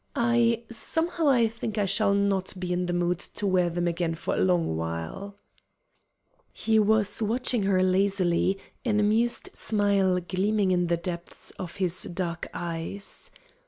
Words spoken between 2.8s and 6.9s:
the mood to wear them again for a long while." He